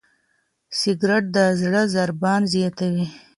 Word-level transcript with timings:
سګریټ 0.79 1.23
د 1.35 1.37
زړه 1.61 1.81
ضربان 1.95 2.41
زیاتوي. 2.53 3.05